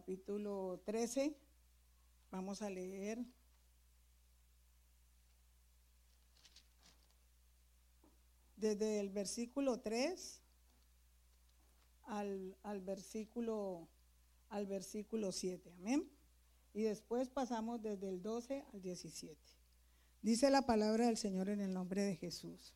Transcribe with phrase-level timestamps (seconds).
[0.00, 1.36] capítulo 13.
[2.30, 3.22] Vamos a leer.
[8.56, 10.40] Desde el versículo 3
[12.04, 13.88] al, al, versículo,
[14.48, 15.70] al versículo 7.
[15.72, 16.10] Amén.
[16.72, 19.38] Y después pasamos desde el 12 al 17.
[20.22, 22.72] Dice la palabra del Señor en el nombre de Jesús.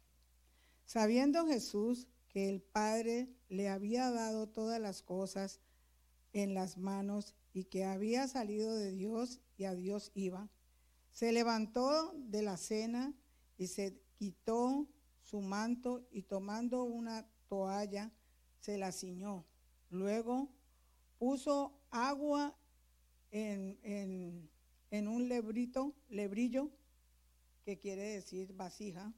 [0.85, 5.63] Sabiendo Jesús que el Padre le había dado todas las cosas
[6.35, 10.51] en las manos y que había salido de Dios y a Dios iba,
[11.13, 13.15] se levantó de la cena
[13.57, 14.89] y se quitó
[15.23, 18.13] su manto y tomando una toalla
[18.59, 19.47] se la ciñó.
[19.91, 20.51] Luego
[21.19, 22.59] puso agua
[23.31, 24.51] en, en,
[24.91, 26.71] en un lebrito, lebrillo,
[27.65, 29.15] que quiere decir vasija,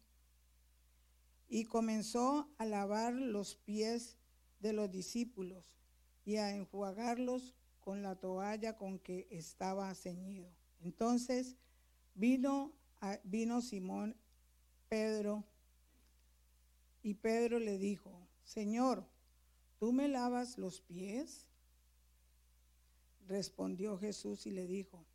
[1.49, 4.19] y comenzó a lavar los pies
[4.61, 5.76] de los discípulos
[6.27, 10.51] y a enjuagarlos con la toalla con que estaba ceñido.
[10.83, 11.57] Entonces
[12.15, 12.73] vino,
[13.23, 14.17] vino Simón
[14.89, 15.45] Pedro
[17.03, 19.07] y Pedro le dijo, Señor,
[19.79, 21.47] ¿tú me lavas los pies?
[23.29, 25.07] Respondió Jesús y le dijo,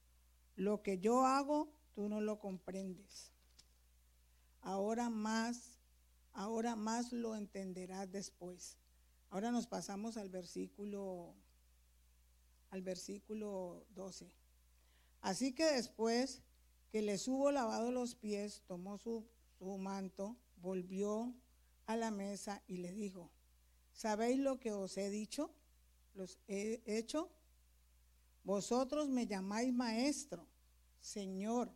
[0.56, 3.34] lo que yo hago, tú no lo comprendes.
[4.62, 5.78] Ahora más,
[6.32, 8.78] ahora más lo entenderás después.
[9.32, 11.34] Ahora nos pasamos al versículo
[12.70, 14.30] al versículo 12.
[15.22, 16.42] Así que después
[16.90, 19.26] que les hubo lavado los pies, tomó su,
[19.58, 21.34] su manto, volvió
[21.86, 23.32] a la mesa y le dijo,
[23.94, 25.54] ¿sabéis lo que os he dicho?
[26.14, 27.32] ¿Los he hecho?
[28.44, 30.46] Vosotros me llamáis maestro,
[31.00, 31.72] Señor,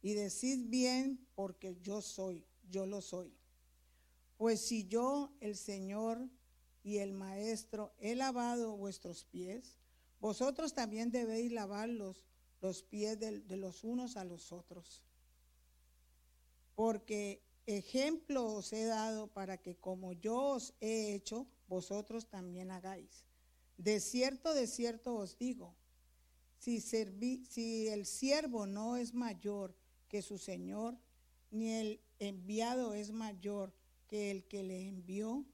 [0.00, 3.34] y decid bien porque yo soy, yo lo soy.
[4.36, 6.28] Pues si yo, el Señor
[6.82, 9.76] y el Maestro, he lavado vuestros pies,
[10.20, 12.24] vosotros también debéis lavar los,
[12.88, 15.02] pies de, los unos a los otros.
[16.74, 23.24] Porque ejemplo os he dado para que como yo os he hecho, vosotros también hagáis.
[23.78, 25.74] De cierto, de cierto os digo,
[26.58, 29.74] si el siervo no es mayor
[30.08, 30.96] que su Señor,
[31.50, 33.74] ni el enviado es mayor
[34.06, 35.44] que el que le envió,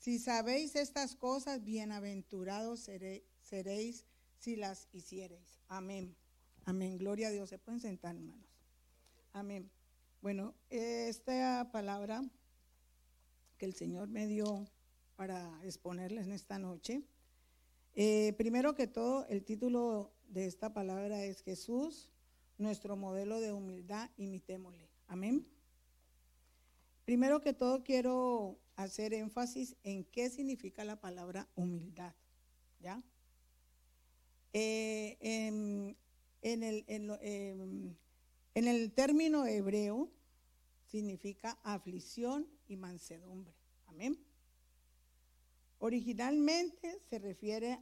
[0.00, 4.04] si sabéis estas cosas, bienaventurados seréis
[4.38, 5.60] si las hiciereis.
[5.68, 6.16] Amén.
[6.64, 6.98] Amén.
[6.98, 7.50] Gloria a Dios.
[7.50, 8.48] Se pueden sentar, hermanos.
[9.32, 9.70] Amén.
[10.20, 12.22] Bueno, esta palabra
[13.56, 14.66] que el Señor me dio
[15.14, 17.04] para exponerles en esta noche
[17.94, 22.08] eh, primero que todo, el título de esta palabra es Jesús,
[22.58, 24.88] nuestro modelo de humildad, imitémosle.
[25.08, 25.46] Amén.
[27.04, 32.14] Primero que todo, quiero hacer énfasis en qué significa la palabra humildad.
[32.80, 33.02] ¿Ya?
[34.52, 37.94] Eh, en, el, em,
[38.54, 40.10] en el término hebreo
[40.86, 43.54] significa aflicción y mansedumbre.
[43.86, 44.18] Amén.
[45.78, 47.78] Originalmente se refiere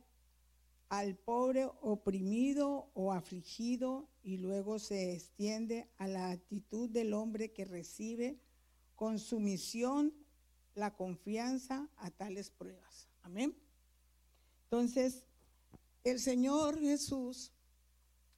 [0.89, 7.65] al pobre oprimido o afligido y luego se extiende a la actitud del hombre que
[7.65, 8.39] recibe
[8.95, 10.15] con sumisión
[10.79, 13.09] la confianza a tales pruebas.
[13.23, 13.55] Amén.
[14.65, 15.25] Entonces,
[16.05, 17.53] el Señor Jesús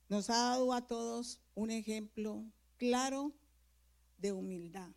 [0.08, 2.44] nos ha dado a todos un ejemplo
[2.78, 3.32] claro
[4.18, 4.90] de humildad,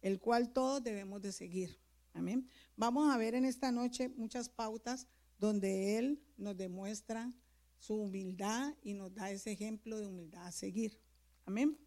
[0.00, 1.78] el cual todos debemos de seguir.
[2.14, 2.48] Amén.
[2.76, 5.06] Vamos a ver en esta noche muchas pautas
[5.38, 7.32] donde Él nos demuestra
[7.78, 11.00] su humildad y nos da ese ejemplo de humildad a seguir.
[11.44, 11.78] Amén.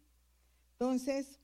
[0.72, 1.38] Entonces,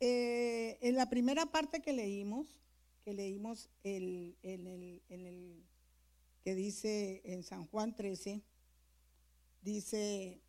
[0.00, 2.60] eh, en la primera parte que leímos,
[3.04, 5.64] que leímos el, en, el, el
[6.42, 8.42] que dice en San Juan 13,
[9.62, 10.40] dice,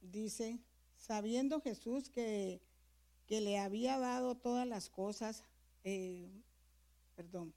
[0.00, 0.58] dice,
[0.96, 2.60] sabiendo Jesús que
[3.32, 5.44] que le había dado todas las cosas,
[5.84, 6.30] eh,
[7.16, 7.54] perdón,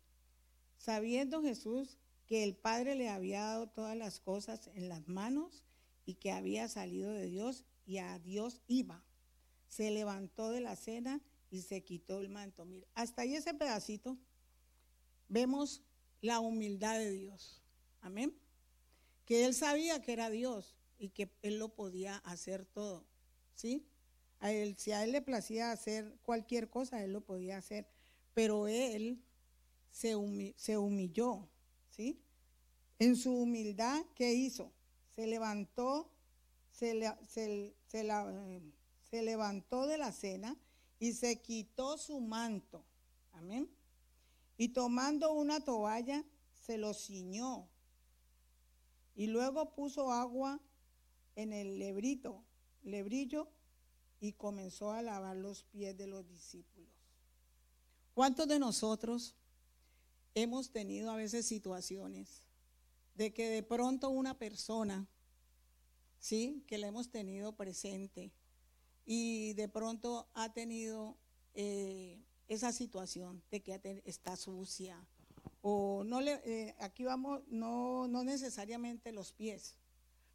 [0.77, 1.97] sabiendo Jesús
[2.27, 5.63] que el Padre le había dado todas las cosas en las manos
[6.05, 9.03] y que había salido de Dios y a Dios iba.
[9.75, 12.63] Se levantó de la cena y se quitó el manto.
[12.63, 14.17] Mira, hasta ahí ese pedacito
[15.27, 15.81] vemos
[16.21, 17.61] la humildad de Dios.
[17.99, 18.33] Amén.
[19.25, 23.05] Que él sabía que era Dios y que él lo podía hacer todo.
[23.53, 23.85] ¿Sí?
[24.77, 27.85] Si a él le placía hacer cualquier cosa, él lo podía hacer.
[28.33, 29.21] Pero él
[29.91, 31.49] se, humilló,
[31.89, 32.21] ¿sí?
[32.97, 34.71] En su humildad, ¿qué hizo?
[35.09, 36.09] Se levantó,
[36.71, 38.03] se, se
[39.21, 40.57] levantó de la cena
[40.99, 42.83] y se quitó su manto.
[43.33, 43.69] Amén.
[44.57, 46.23] Y tomando una toalla,
[46.53, 47.67] se los ciñó
[49.15, 50.59] y luego puso agua
[51.35, 52.43] en el lebrito,
[52.83, 53.49] lebrillo
[54.19, 56.89] y comenzó a lavar los pies de los discípulos.
[58.13, 59.35] ¿Cuántos de nosotros
[60.33, 62.43] hemos tenido a veces situaciones
[63.15, 65.07] de que de pronto una persona,
[66.19, 68.31] sí, que la hemos tenido presente
[69.05, 71.17] y de pronto ha tenido
[71.53, 75.07] eh, esa situación de que está sucia
[75.61, 79.75] o no le, eh, aquí vamos, no, no necesariamente los pies,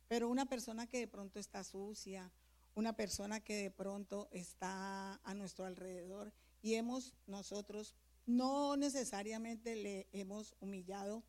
[0.08, 2.32] pero una persona que de pronto está sucia,
[2.75, 6.32] una persona que de pronto está a nuestro alrededor
[6.62, 7.94] y hemos nosotros
[8.26, 11.23] no necesariamente le hemos humillado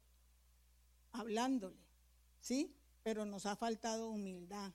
[1.11, 1.77] hablándole,
[2.39, 2.75] ¿sí?
[3.03, 4.73] Pero nos ha faltado humildad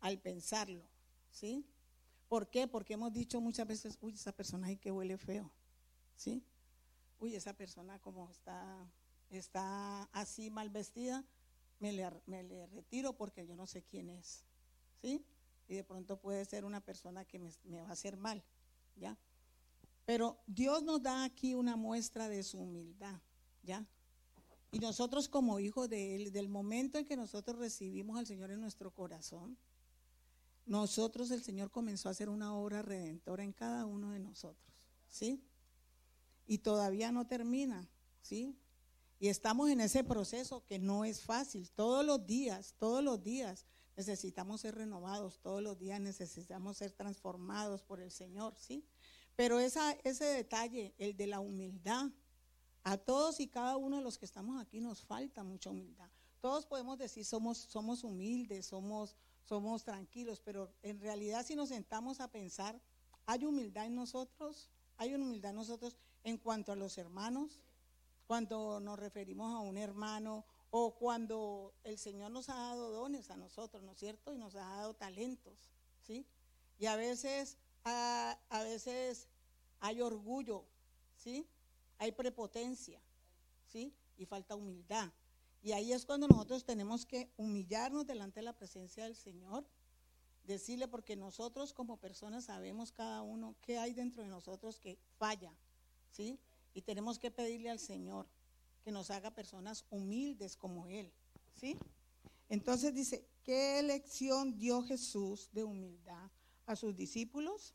[0.00, 0.84] al pensarlo,
[1.30, 1.64] ¿sí?
[2.30, 2.68] ¿Por qué?
[2.68, 5.50] Porque hemos dicho muchas veces, uy, esa persona ahí que huele feo,
[6.14, 6.44] ¿sí?
[7.18, 8.88] Uy, esa persona como está,
[9.30, 11.24] está así mal vestida,
[11.80, 14.44] me le, me le retiro porque yo no sé quién es,
[15.02, 15.26] ¿sí?
[15.66, 18.44] Y de pronto puede ser una persona que me, me va a hacer mal,
[18.94, 19.18] ¿ya?
[20.04, 23.20] Pero Dios nos da aquí una muestra de su humildad,
[23.64, 23.84] ¿ya?
[24.70, 28.60] Y nosotros como hijos de Él, del momento en que nosotros recibimos al Señor en
[28.60, 29.58] nuestro corazón,
[30.66, 35.42] nosotros el Señor comenzó a hacer una obra redentora en cada uno de nosotros, ¿sí?
[36.46, 37.88] Y todavía no termina,
[38.22, 38.56] ¿sí?
[39.18, 41.70] Y estamos en ese proceso que no es fácil.
[41.70, 43.66] Todos los días, todos los días
[43.96, 48.84] necesitamos ser renovados, todos los días necesitamos ser transformados por el Señor, ¿sí?
[49.36, 52.10] Pero esa, ese detalle, el de la humildad,
[52.82, 56.08] a todos y cada uno de los que estamos aquí nos falta mucha humildad.
[56.40, 62.20] Todos podemos decir somos, somos humildes, somos somos tranquilos, pero en realidad si nos sentamos
[62.20, 62.80] a pensar,
[63.26, 64.68] ¿hay humildad en nosotros?
[64.96, 67.60] ¿Hay humildad en nosotros en cuanto a los hermanos?
[68.26, 73.36] Cuando nos referimos a un hermano o cuando el Señor nos ha dado dones a
[73.36, 74.32] nosotros, ¿no es cierto?
[74.32, 75.72] Y nos ha dado talentos,
[76.02, 76.26] ¿sí?
[76.78, 79.28] Y a veces, a, a veces
[79.80, 80.64] hay orgullo,
[81.16, 81.48] ¿sí?
[81.98, 83.00] Hay prepotencia,
[83.66, 83.92] ¿sí?
[84.16, 85.10] Y falta humildad.
[85.62, 89.66] Y ahí es cuando nosotros tenemos que humillarnos delante de la presencia del Señor,
[90.44, 95.52] decirle, porque nosotros como personas sabemos cada uno qué hay dentro de nosotros que falla,
[96.10, 96.38] ¿sí?
[96.72, 98.26] Y tenemos que pedirle al Señor
[98.82, 101.12] que nos haga personas humildes como Él,
[101.54, 101.76] ¿sí?
[102.48, 106.30] Entonces dice, ¿qué elección dio Jesús de humildad
[106.66, 107.74] a sus discípulos?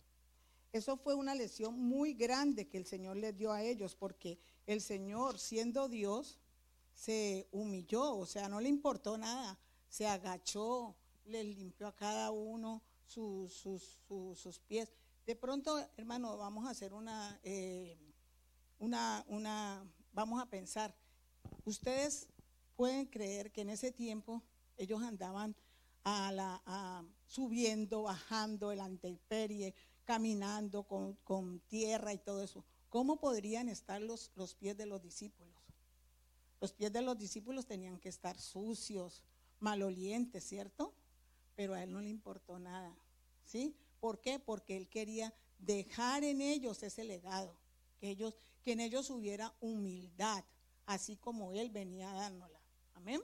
[0.73, 4.81] Eso fue una lección muy grande que el Señor les dio a ellos, porque el
[4.81, 6.37] Señor, siendo Dios,
[6.95, 9.59] se humilló, o sea, no le importó nada,
[9.89, 10.95] se agachó,
[11.25, 14.91] le limpió a cada uno sus, sus, pies.
[15.25, 17.97] De pronto, hermano, vamos a hacer una, eh,
[18.79, 20.95] una, una, vamos a pensar,
[21.65, 22.29] ustedes
[22.75, 24.41] pueden creer que en ese tiempo
[24.77, 25.55] ellos andaban
[26.03, 29.73] a la, subiendo, bajando el anteperie,
[30.05, 32.63] caminando con, con, tierra y todo eso.
[32.89, 35.54] ¿Cómo podrían estar los, los pies de los discípulos?
[36.61, 39.23] Los pies de los discípulos tenían que estar sucios,
[39.59, 40.93] malolientes, ¿cierto?
[41.55, 42.95] Pero a él no le importó nada,
[43.43, 43.75] ¿sí?
[43.99, 44.39] ¿Por qué?
[44.39, 47.57] Porque él quería dejar en ellos ese legado,
[47.97, 50.43] que, ellos, que en ellos hubiera humildad,
[50.85, 52.59] así como él venía dándola.
[52.93, 53.21] Amén.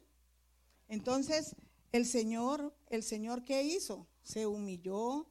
[0.87, 1.55] Entonces,
[1.91, 4.07] el Señor, el Señor, ¿qué hizo?
[4.23, 5.27] Se humilló,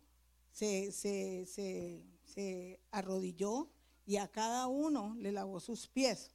[0.52, 3.70] se, se, se arrodilló
[4.06, 6.30] y a cada uno le lavó sus pies.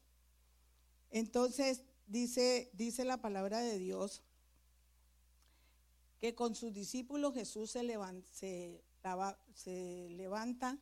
[1.16, 4.22] Entonces dice, dice la palabra de Dios
[6.20, 8.28] que con sus discípulos Jesús se levanta,
[9.54, 10.78] se, levanta,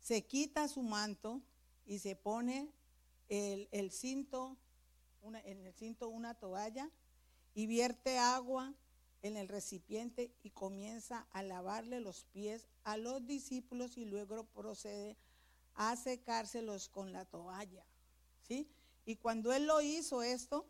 [0.00, 1.42] se quita su manto
[1.84, 2.72] y se pone
[3.28, 4.56] el, cinto,
[5.22, 6.90] en el cinto una toalla
[7.52, 8.72] y vierte agua
[9.20, 15.18] en el recipiente y comienza a lavarle los pies a los discípulos y luego procede
[15.74, 17.84] a secárselos con la toalla.
[18.48, 18.66] ¿Sí?
[19.04, 20.66] Y cuando él lo hizo esto,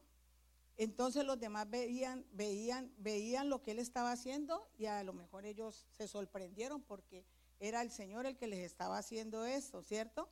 [0.77, 5.47] entonces los demás veían, veían, veían lo que él estaba haciendo y a lo mejor
[5.47, 7.25] ellos se sorprendieron porque
[7.61, 10.29] era el Señor el que les estaba haciendo esto, ¿cierto?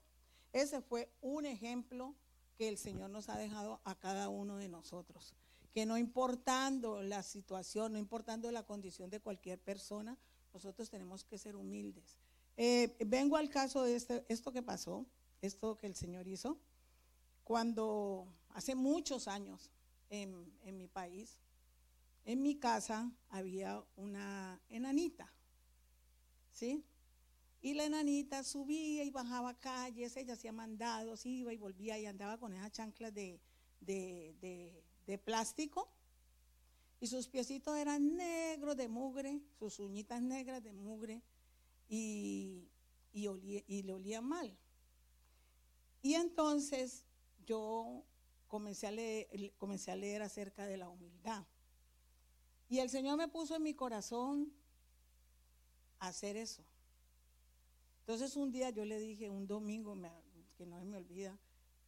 [0.53, 2.15] Ese fue un ejemplo
[2.57, 5.35] que el Señor nos ha dejado a cada uno de nosotros.
[5.73, 10.19] Que no importando la situación, no importando la condición de cualquier persona,
[10.53, 12.19] nosotros tenemos que ser humildes.
[12.57, 15.07] Eh, vengo al caso de este, esto que pasó,
[15.41, 16.59] esto que el Señor hizo
[17.45, 19.71] cuando hace muchos años
[20.11, 21.39] en, mi país,
[22.25, 25.33] en mi casa había una enanita,
[26.53, 26.85] ¿sí?
[27.61, 32.39] Y la enanita subía y bajaba calles, ella hacía mandados, iba y volvía y andaba
[32.39, 33.41] con esas chanclas de,
[33.81, 35.89] de plástico
[37.03, 41.21] y sus piecitos eran negros de mugre, sus uñitas negras de mugre
[41.89, 42.69] y,
[43.13, 44.57] y, le olía mal.
[46.01, 47.05] Y entonces
[47.45, 48.05] yo
[48.49, 51.45] comencé a, leer, comencé a leer acerca de la humildad.
[52.69, 54.53] Y el Señor me puso en mi corazón
[55.99, 56.65] hacer eso.
[58.01, 59.97] Entonces un día yo le dije, un domingo,
[60.57, 61.39] que no se me olvida,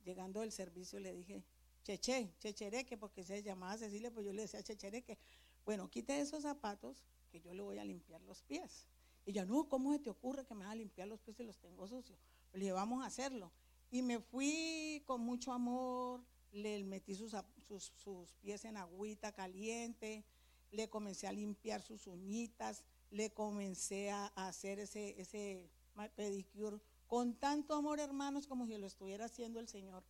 [0.05, 1.43] llegando del servicio le dije,
[1.83, 5.19] Cheche, Chechereque, porque se llamaba Cecilia, pues yo le decía Chechereque.
[5.65, 8.87] Bueno, quite esos zapatos que yo le voy a limpiar los pies.
[9.27, 11.45] Y yo, no, ¿cómo se te ocurre que me vas a limpiar los pies si
[11.45, 12.19] los tengo sucios?
[12.53, 13.51] Le dije, vamos a hacerlo.
[13.95, 16.21] Y me fui con mucho amor,
[16.51, 20.25] le metí sus, sus, pies en agüita caliente,
[20.73, 22.83] le comencé a limpiar sus uñitas,
[23.13, 25.71] le comencé a, hacer ese, ese
[26.17, 30.03] pedicure con tanto amor, hermanos, como si lo estuviera haciendo el Señor.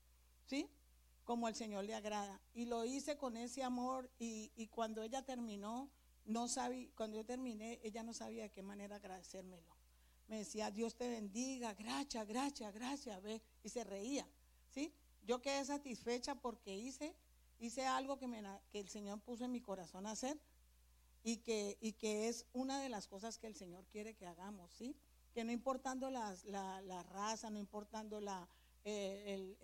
[0.47, 0.67] ¿Sí?
[1.25, 2.41] Como el Señor le agrada.
[2.55, 5.91] Y lo hice con ese amor y, y cuando ella terminó,
[6.25, 9.77] no sabía, cuando yo terminé, ella no sabía de qué manera agradecérmelo.
[10.27, 14.29] Me decía, Dios te bendiga, gracias, gracias, gracias, ve, y se reía,
[14.71, 14.95] ¿sí?
[15.27, 17.17] Yo quedé satisfecha porque hice,
[17.59, 20.39] hice algo que, me, que el Señor puso en mi corazón hacer
[21.25, 24.73] y que, y que es una de las cosas que el Señor quiere que hagamos,
[24.75, 24.95] ¿sí?
[25.33, 26.37] Que no importando la,
[27.11, 28.47] raza, no importando la,
[28.85, 29.57] eh,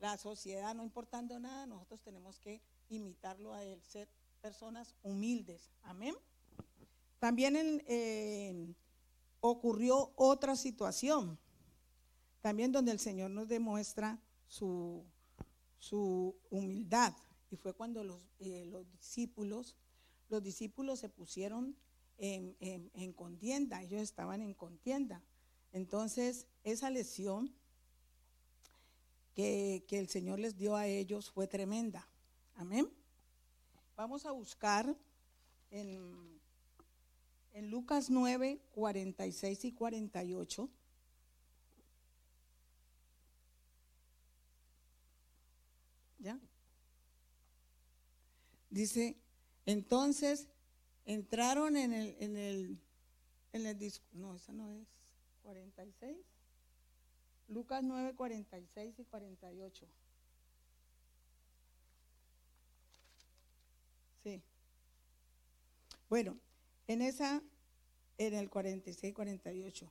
[0.00, 4.08] la sociedad, no importando nada, nosotros tenemos que imitarlo a Él, ser
[4.40, 5.70] personas humildes.
[5.82, 6.16] Amén.
[7.18, 7.54] También
[9.40, 11.38] ocurrió otra situación,
[12.46, 15.04] también donde el Señor nos demuestra su,
[15.80, 17.12] su humildad.
[17.50, 19.74] Y fue cuando los, eh, los, discípulos,
[20.28, 21.76] los discípulos se pusieron
[22.18, 25.24] en, en, contienda, ellos estaban en contienda.
[25.72, 27.52] Entonces, esa lesión
[29.34, 32.08] que, que el Señor les dio a ellos fue tremenda.
[32.54, 32.88] Amén.
[33.96, 34.96] Vamos a buscar
[35.72, 36.40] en,
[37.54, 40.70] en Lucas 9, 46 y 48.
[46.18, 46.40] ¿Ya?
[48.70, 49.16] Dice,
[49.64, 50.48] entonces
[51.04, 52.78] entraron en el, en el,
[53.52, 54.88] en el no, esa no es
[55.42, 56.16] 46.
[57.48, 59.86] Lucas 9, 46 y 48.
[64.24, 64.42] Sí.
[66.08, 66.36] Bueno,
[66.88, 67.42] en esa,
[68.18, 69.90] en el 46, 48,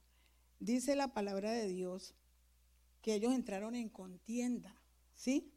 [0.60, 2.14] dice la palabra de Dios
[3.02, 4.76] que ellos entraron en contienda,
[5.14, 5.54] ¿sí?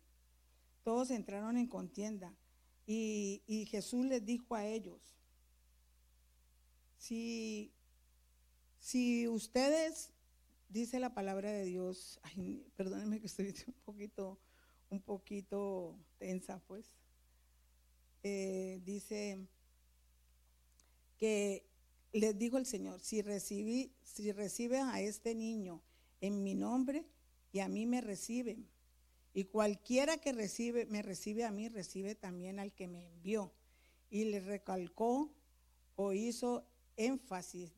[0.85, 2.35] Todos entraron en contienda.
[2.90, 4.99] Y, Jesús les dijo a ellos,
[6.97, 7.71] si,
[8.80, 10.14] si ustedes,
[10.71, 12.18] dice la palabra de Dios,
[12.76, 14.38] perdónenme que estoy un poquito,
[14.88, 16.97] un poquito tensa, pues.
[18.23, 19.47] Eh, dice
[21.18, 21.68] que
[22.12, 25.83] les dijo el Señor, si, recibí, si reciben a este niño
[26.23, 27.04] en mi nombre
[27.52, 28.66] y a mí me reciben,
[29.35, 33.52] y cualquiera que recibe, me recibe a mí, recibe también al que me envió.
[34.11, 35.30] Y le recalcó
[35.97, 36.66] o hizo
[36.97, 37.73] énfasis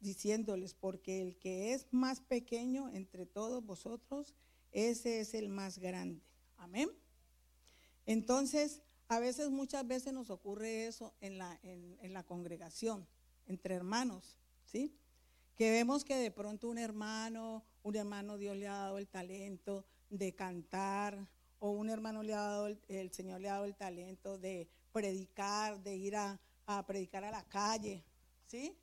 [0.00, 4.34] diciéndoles, porque el que es más pequeño entre todos vosotros,
[4.72, 6.20] ese es el más grande.
[6.56, 6.90] Amén.
[8.04, 13.06] Entonces, a veces, muchas veces nos ocurre eso en la, en, la congregación,
[13.46, 14.96] entre hermanos, ¿sí?
[15.54, 19.84] Que vemos que de pronto un hermano, un hermano Dios le ha dado el talento
[20.10, 21.26] de cantar,
[21.58, 25.82] o un hermano le ha dado, el, Señor le ha dado el talento de predicar,
[25.82, 26.38] de ir a,
[26.86, 28.04] predicar a la calle,
[28.46, 28.76] ¿sí?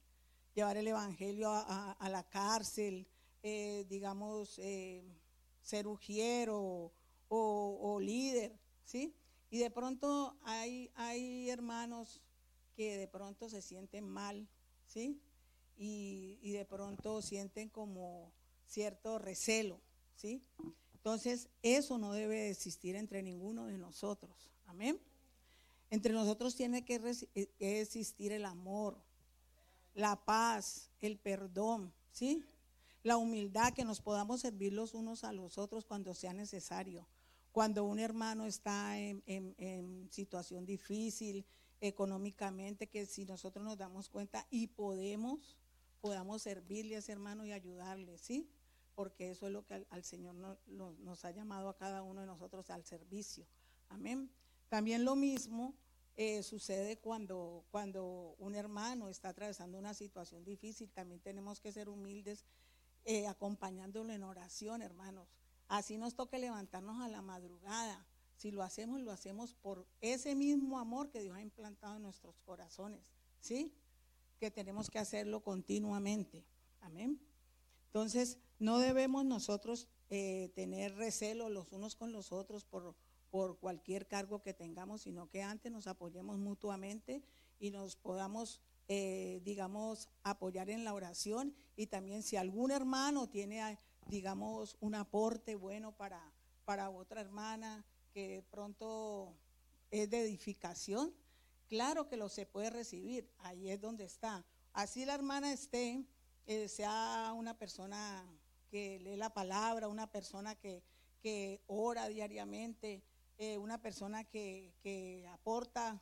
[0.54, 3.08] Llevar el Evangelio a, la cárcel,
[3.44, 5.04] eh, digamos, eh,
[5.62, 6.94] ser ujiero
[7.28, 9.14] o, o líder, ¿sí?
[9.50, 12.22] Y de pronto hay, hay hermanos
[12.76, 14.48] que de pronto se sienten mal,
[14.86, 15.22] ¿sí?
[15.76, 18.32] Y, y de pronto sienten como
[18.70, 19.80] cierto recelo,
[20.16, 20.42] ¿sí?
[20.94, 24.50] Entonces, eso no debe existir entre ninguno de nosotros.
[24.68, 25.00] Amén.
[25.90, 26.96] Entre nosotros tiene que
[27.36, 28.98] eh, existir el amor,
[29.96, 32.46] la paz, el perdón, ¿sí?
[33.04, 37.08] La humildad, que nos podamos servir los unos a los otros cuando sea necesario
[37.52, 41.46] cuando un hermano está en, situación difícil
[41.82, 45.58] económicamente, que si nosotros nos damos cuenta y podemos,
[46.02, 48.50] podamos servirle a ese hermano y ayudarle, ¿sí?
[49.00, 50.36] Porque eso es lo que al, Señor
[50.68, 53.48] nos ha llamado a cada uno de nosotros al servicio.
[53.88, 54.30] Amén.
[54.68, 55.74] También lo mismo
[56.18, 60.92] eh, sucede cuando, cuando un hermano está atravesando una situación difícil.
[60.92, 62.44] También tenemos que ser humildes
[63.06, 65.30] eh, acompañándolo en oración, hermanos
[65.70, 68.06] Así nos toca levantarnos a la madrugada.
[68.36, 72.38] Si lo hacemos, lo hacemos por ese mismo amor que Dios ha implantado en nuestros
[72.42, 73.14] corazones.
[73.40, 73.74] ¿Sí?
[74.42, 76.44] Que tenemos que hacerlo continuamente.
[76.82, 77.29] Amén.
[77.90, 82.96] Entonces, no debemos nosotros eh, tener recelo los unos con los otros por,
[83.32, 87.24] por cualquier cargo que tengamos, sino que antes nos apoyemos mutuamente
[87.60, 91.56] y nos podamos, eh, digamos, apoyar en la oración.
[91.76, 93.78] Y también si algún hermano tiene,
[94.08, 96.32] digamos, un aporte bueno para,
[96.66, 99.36] para otra hermana que pronto
[99.90, 101.14] es de edificación,
[101.68, 104.46] claro que lo se puede recibir, ahí es donde está.
[104.74, 106.06] Así la hermana esté,
[106.50, 108.26] eh, sea una persona
[108.72, 110.82] que lee la palabra, una persona que,
[111.68, 113.04] ora diariamente,
[113.38, 116.02] eh, una persona que, aporta,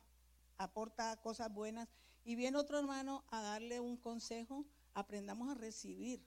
[0.56, 1.90] aporta cosas buenas.
[2.24, 4.64] Y viene otro hermano a darle un consejo,
[4.94, 6.26] aprendamos a recibir,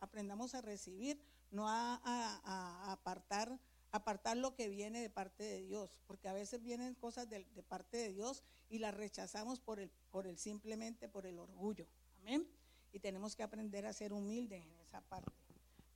[0.00, 1.20] aprendamos a recibir,
[1.52, 3.60] no a, apartar,
[3.92, 7.62] apartar lo que viene de parte de Dios, porque a veces vienen cosas de, de
[7.62, 11.86] parte de Dios y las rechazamos por el, por el simplemente por el orgullo.
[12.18, 12.48] Amén.
[12.94, 15.44] Y tenemos que aprender a ser humildes en esa parte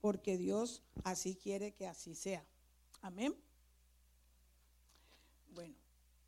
[0.01, 2.45] porque Dios así quiere que así sea.
[3.01, 3.35] Amén.
[5.51, 5.75] Bueno,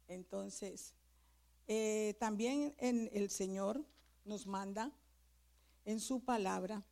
[0.08, 0.94] entonces,
[1.66, 3.84] eh, también en el Señor
[4.24, 4.92] nos manda
[5.84, 6.84] en su palabra,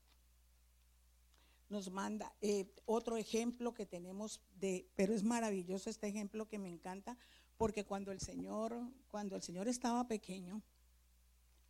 [1.68, 6.68] nos manda eh, otro ejemplo que tenemos de, pero es maravilloso este ejemplo que me
[6.68, 7.18] encanta,
[7.56, 8.74] porque cuando el Señor,
[9.10, 10.62] cuando el Señor estaba pequeño,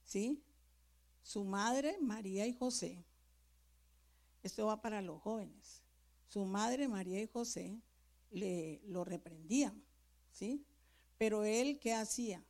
[0.05, 0.43] ¿sí?
[1.23, 3.05] Su madre, María y José,
[4.43, 5.83] esto va para los jóvenes.
[6.29, 7.81] Su madre, María y José,
[8.31, 9.83] le lo reprendían,
[10.33, 10.65] ¿sí?
[11.17, 12.45] Pero él, ¿qué hacía?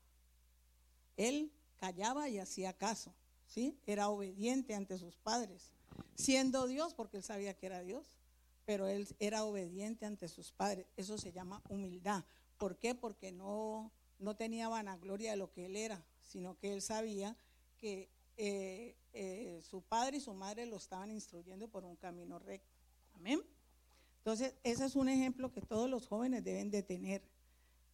[1.16, 3.14] Él callaba y hacía caso,
[3.46, 3.78] ¿sí?
[3.86, 5.72] Era obediente ante sus padres,
[6.14, 8.18] siendo Dios, porque él sabía que era Dios,
[8.64, 10.86] pero él era obediente ante sus padres.
[10.96, 12.24] Eso se llama humildad.
[12.58, 12.94] ¿Por qué?
[12.94, 17.36] Porque no, no tenía vanagloria de lo que él era, sino que él sabía
[17.78, 22.78] que eh, eh, su padre y su madre lo estaban instruyendo por un camino recto.
[23.14, 23.42] Amén.
[24.18, 27.28] Entonces, ese es un ejemplo que todos los jóvenes deben de tener,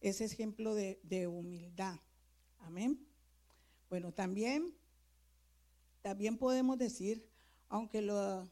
[0.01, 1.99] ese ejemplo de, humildad.
[2.59, 3.07] Amén.
[3.89, 4.71] Bueno, también,
[6.03, 7.27] también podemos decir,
[7.67, 8.47] aunque lo,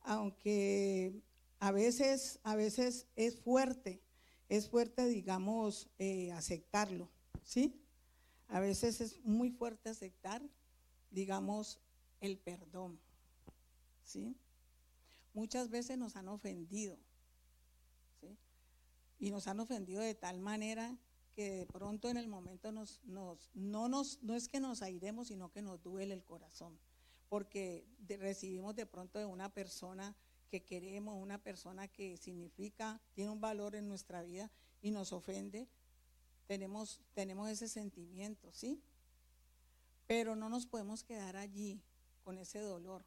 [0.00, 1.20] aunque
[1.58, 4.02] a veces, a veces es fuerte,
[4.48, 7.10] es fuerte, digamos, eh, aceptarlo,
[7.42, 7.78] ¿sí?
[8.48, 10.40] A veces es muy fuerte aceptar
[11.14, 11.78] digamos,
[12.20, 12.98] el perdón.
[14.02, 14.36] ¿Sí?
[15.32, 16.98] Muchas veces nos han ofendido.
[18.20, 18.36] ¿sí?
[19.18, 20.98] Y nos han ofendido de tal manera
[21.34, 25.28] que de pronto en el momento nos, nos, no, nos, no es que nos airemos,
[25.28, 26.78] sino que nos duele el corazón.
[27.28, 30.14] Porque recibimos de pronto de una persona
[30.50, 34.50] que queremos, una persona que significa, tiene un valor en nuestra vida
[34.82, 35.68] y nos ofende,
[36.46, 38.80] tenemos, tenemos ese sentimiento, ¿sí?
[40.06, 41.80] Pero no nos podemos quedar allí
[42.22, 43.04] con ese dolor,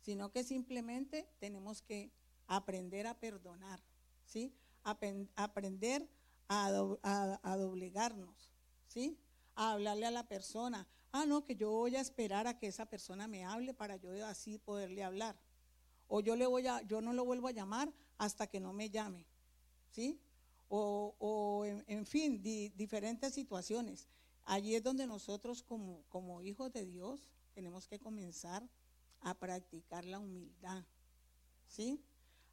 [0.00, 2.10] sino que simplemente tenemos que
[2.46, 3.80] aprender a perdonar,
[4.26, 4.54] ¿sí?
[4.84, 6.08] aprender
[6.48, 8.50] a, doblegarnos,
[8.88, 9.18] ¿sí?
[9.54, 10.86] A hablarle a la persona.
[11.12, 14.10] Ah, no, que yo voy a esperar a que esa persona me hable para yo
[14.26, 15.36] así poderle hablar.
[16.08, 18.90] O yo, le voy a, yo no lo vuelvo a llamar hasta que no me
[18.90, 19.26] llame,
[19.90, 20.20] ¿sí?
[20.68, 24.08] O, en, fin, diferentes situaciones.
[24.44, 28.68] Allí es donde nosotros como, hijos de Dios tenemos que comenzar
[29.20, 30.84] a practicar la humildad,
[31.66, 32.04] ¿sí?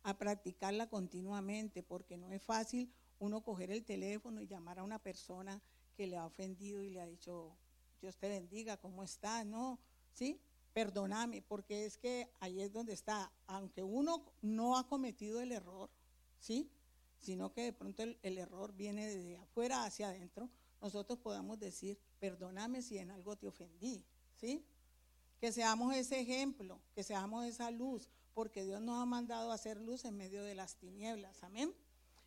[0.04, 5.00] A practicarla continuamente, porque no es fácil uno coger el teléfono y llamar a una
[5.00, 5.62] persona
[5.96, 7.58] que le ha ofendido y le ha dicho,
[8.02, 9.46] Dios te bendiga, ¿cómo estás?
[9.46, 9.80] No,
[10.14, 10.40] ¿sí?
[10.74, 15.90] Perdóname, porque es que ahí es donde está, aunque uno no ha cometido el error,
[16.40, 16.72] ¿sí?
[17.20, 20.50] Sino que de pronto el, el error viene de afuera hacia adentro,
[20.82, 24.04] nosotros podamos decir, perdóname si en algo te ofendí,
[24.36, 24.66] ¿sí?
[25.40, 29.80] Que seamos ese ejemplo, que seamos esa luz, porque Dios nos ha mandado a hacer
[29.80, 31.74] luz en medio de las tinieblas, amén.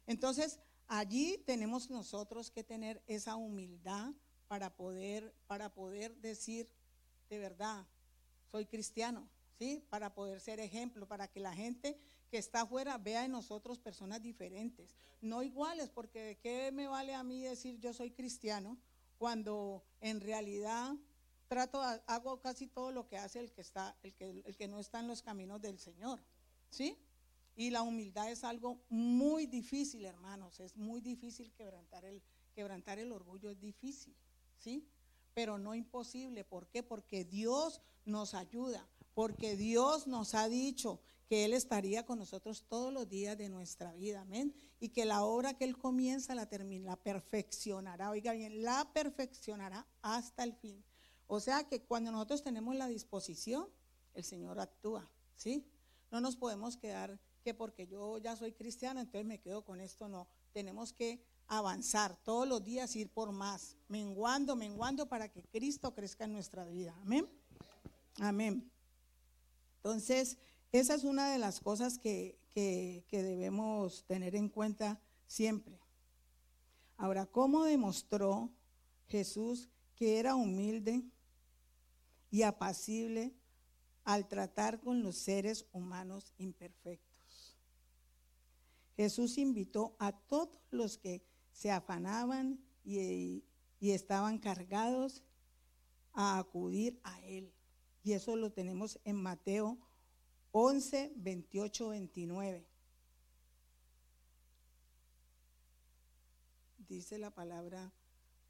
[0.07, 4.13] Entonces, allí tenemos nosotros que tener esa humildad
[4.49, 6.69] para poder, para poder decir,
[7.31, 7.87] de verdad,
[8.51, 9.27] soy cristiano,
[9.59, 9.83] ¿sí?
[9.89, 11.99] Para poder ser ejemplo, para que la gente
[12.33, 17.13] que está afuera vea en nosotros personas diferentes, no iguales, porque ¿de qué me vale
[17.13, 18.79] a mí decir yo soy cristiano
[19.19, 20.95] cuando en realidad
[21.47, 24.81] trato, hago casi todo lo que hace el que, está, el que, el que no
[24.81, 26.25] está en los caminos del Señor?
[26.71, 26.97] ¿Sí?
[27.55, 32.23] Y la humildad es algo muy difícil, hermanos, es muy difícil quebrantar el,
[32.55, 34.17] quebrantar el orgullo, es difícil,
[34.57, 34.89] ¿sí?
[35.35, 36.83] Pero no imposible, ¿por qué?
[36.83, 42.93] Porque Dios nos ayuda, porque Dios nos ha dicho que Él estaría con nosotros todos
[42.93, 44.55] los días de nuestra vida, amén.
[44.81, 49.87] Y que la obra que Él comienza la termina, la perfeccionará, oiga bien, la perfeccionará
[50.03, 50.85] hasta el fin.
[51.27, 53.67] O sea que cuando nosotros tenemos la disposición,
[54.13, 55.67] el Señor actúa, ¿sí?
[56.11, 60.09] No nos podemos quedar que porque yo ya soy cristiana, entonces me quedo con esto,
[60.09, 60.29] no.
[60.53, 66.27] Tenemos que avanzar todos los días, ir por más, menguando, menguando para que Cristo crezca
[66.27, 66.95] en nuestra vida.
[67.01, 67.27] Amén.
[68.19, 68.71] Amén.
[69.83, 70.37] Entonces,
[70.73, 75.79] esa es una de las cosas que, que, debemos tener en cuenta siempre.
[76.97, 78.51] Ahora, ¿cómo demostró
[79.09, 81.05] Jesús que era humilde
[82.31, 83.35] y apacible
[84.05, 87.59] al tratar con los seres humanos imperfectos?
[88.97, 93.45] Jesús invitó a todos los que se afanaban y,
[93.79, 95.23] y estaban cargados
[96.15, 97.53] a acudir a Él.
[98.03, 99.79] Y eso lo tenemos en Mateo
[100.53, 102.67] 11, 28, 29.
[106.89, 107.91] Dice la palabra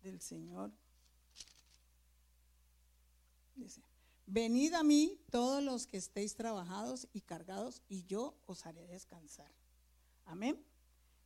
[0.02, 0.72] del Señor.
[3.54, 3.80] Dice,
[4.26, 9.52] venid a mí todos los que estéis trabajados y cargados, y yo os haré descansar.
[10.24, 10.60] Amén.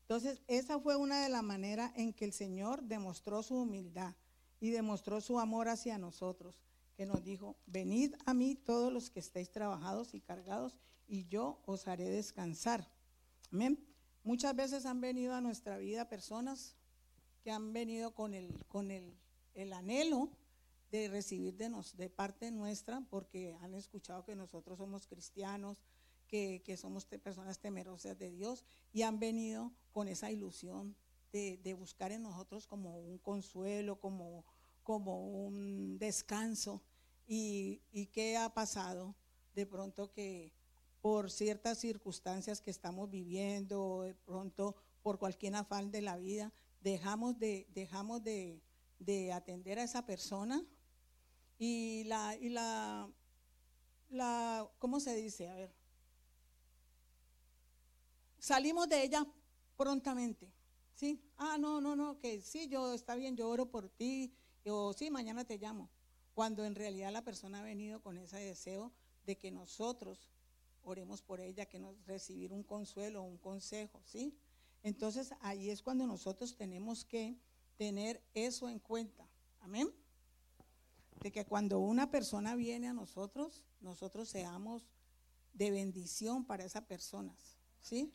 [0.02, 4.14] Entonces, esa fue una de las maneras en que el Señor demostró su humildad
[4.60, 6.60] y demostró su amor hacia nosotros
[6.96, 11.62] que nos dijo, venid a mí todos los que estéis trabajados y cargados, y yo
[11.66, 12.90] os haré descansar.
[13.52, 13.86] Amén.
[14.24, 16.74] Muchas veces han venido a nuestra vida personas
[17.42, 19.14] que han venido con el, con el,
[19.72, 20.30] anhelo
[20.90, 25.84] de recibir de, nos, de parte nuestra, porque han escuchado que nosotros somos cristianos,
[26.26, 30.96] que, somos personas temerosas de Dios, y han venido con esa ilusión
[31.30, 34.44] de, de buscar en nosotros como un consuelo, como
[34.86, 36.80] como un descanso.
[37.26, 39.16] ¿Y, qué ha pasado?
[39.52, 40.52] De pronto que
[41.00, 47.36] por ciertas circunstancias que estamos viviendo, de pronto por cualquier afán de la vida, dejamos
[47.38, 48.62] de, dejamos de,
[49.32, 50.64] atender a esa persona
[51.58, 53.10] y la, y la,
[54.08, 55.48] la, ¿cómo se dice?
[55.48, 55.74] A ver,
[58.38, 59.26] salimos de ella
[59.76, 60.52] prontamente,
[60.94, 61.20] ¿sí?
[61.38, 64.32] Ah, no, no, no, que sí, yo, está bien, yo oro por ti,
[64.68, 65.90] o sí, mañana te llamo.
[66.34, 68.92] Cuando en realidad la persona ha venido con ese deseo
[69.24, 70.30] de que nosotros
[70.82, 74.36] oremos por ella, que nos recibir un consuelo, un consejo, ¿sí?
[74.82, 77.36] Entonces ahí es cuando nosotros tenemos que
[77.76, 79.28] tener eso en cuenta.
[79.60, 79.92] Amén.
[81.20, 84.86] De que cuando una persona viene a nosotros, nosotros seamos
[85.54, 88.12] de bendición para esas personas, ¿sí?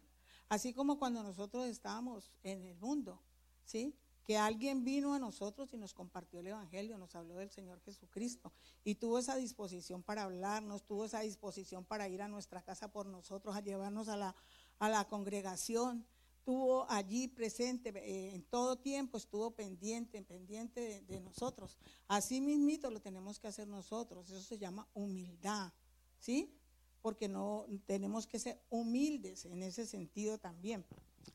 [0.47, 3.21] Así como cuando nosotros estábamos en el mundo,
[3.65, 3.95] ¿sí?
[4.23, 8.53] Que alguien vino a nosotros y nos compartió el Evangelio, nos habló del Señor Jesucristo
[8.84, 13.07] y tuvo esa disposición para hablarnos, tuvo esa disposición para ir a nuestra casa por
[13.07, 14.36] nosotros, a llevarnos a la,
[14.79, 16.05] a la congregación,
[16.43, 21.77] tuvo allí presente eh, en todo tiempo, estuvo pendiente, pendiente de, de, nosotros.
[22.07, 25.71] Así mismito lo tenemos que hacer nosotros, eso se llama humildad,
[26.19, 26.55] ¿sí?
[27.01, 30.86] Porque no tenemos que ser humildes en ese sentido también.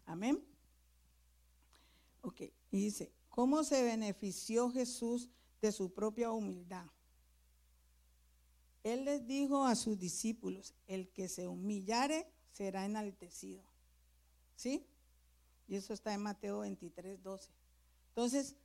[0.05, 0.56] Amén.
[2.27, 2.41] Ok,
[2.73, 5.31] y dice, ¿cómo se benefició Jesús
[5.63, 6.91] de su propia humildad?
[8.83, 13.63] Él les dijo a sus discípulos, el que se humillare será enaltecido.
[14.57, 14.85] ¿Sí?
[15.69, 17.49] Y eso está en Mateo 23, 12.
[18.09, 18.57] Entonces,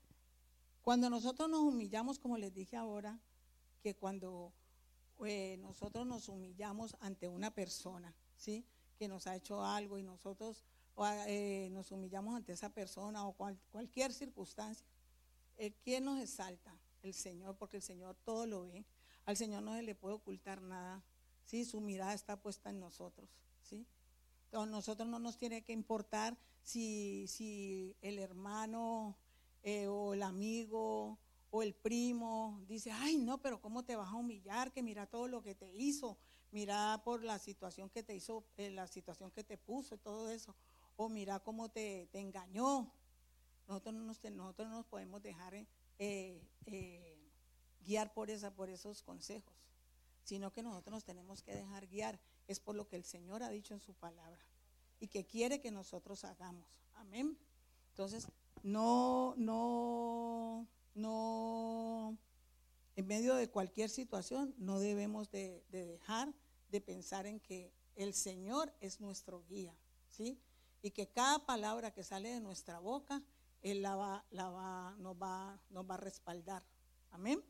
[0.82, 3.20] cuando nosotros nos humillamos, como les dije ahora,
[3.84, 4.54] que cuando
[5.24, 8.66] eh, nosotros nos humillamos ante una persona, ¿sí?
[8.98, 13.34] Que nos ha hecho algo y nosotros o, eh, nos humillamos ante esa persona o
[13.72, 14.86] cualquier circunstancia,
[15.58, 16.76] eh, ¿quién nos exalta?
[17.04, 18.86] El Señor, porque el Señor todo lo ve.
[19.26, 21.04] Al Señor no se le puede ocultar nada.
[21.46, 21.66] ¿sí?
[21.66, 23.30] Su mirada está puesta en nosotros.
[23.62, 23.86] ¿sí?
[24.46, 29.16] Entonces, nosotros no nos tiene que importar si, si el hermano
[29.64, 31.18] eh, o el amigo
[31.50, 34.72] o el primo dice, ay no, pero ¿cómo te vas a humillar?
[34.72, 36.18] Que mira todo lo que te hizo,
[36.52, 40.56] mira por la situación que te hizo, la situación que te puso, todo eso
[41.02, 42.92] o mira cómo te, engañó.
[43.68, 45.68] Nosotros no nos, nosotros no nos podemos dejar eh,
[46.66, 47.18] eh,
[47.84, 49.54] guiar por, esa, por esos consejos,
[50.24, 52.20] sino que nosotros nos tenemos que dejar guiar.
[52.48, 54.46] Es por lo que el Señor ha dicho en su palabra
[55.00, 56.84] y que quiere que nosotros hagamos.
[56.96, 57.38] Amén.
[57.90, 58.28] Entonces,
[58.62, 62.18] no, no, no,
[62.96, 66.34] en medio de cualquier situación, no debemos de, de dejar
[66.70, 69.76] de pensar en que el Señor es nuestro guía,
[70.08, 70.40] ¿sí?
[70.82, 73.22] Y que cada palabra que sale de nuestra boca,
[73.62, 76.64] Él la va, la va, nos, va, nos va a respaldar.
[77.12, 77.44] Amén.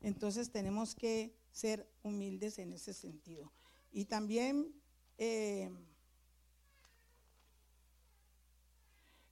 [0.00, 3.52] Entonces tenemos que ser humildes en ese sentido.
[3.90, 4.72] Y también
[5.16, 5.70] eh,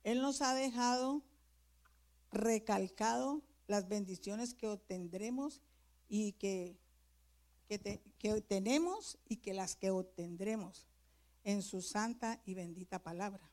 [0.02, 1.22] Él nos ha dejado
[2.30, 5.60] recalcado las bendiciones que obtendremos
[6.08, 6.78] y que,
[7.68, 10.86] que, tenemos y que las que obtendremos
[11.46, 13.48] en su santa y bendita palabra.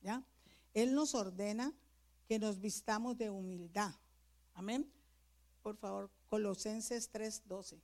[0.00, 0.24] ¿Ya?
[0.72, 1.74] Él nos ordena
[2.26, 3.94] que nos vistamos de humildad.
[4.54, 4.90] Amén.
[5.62, 7.82] Por favor, Colosenses 3:12.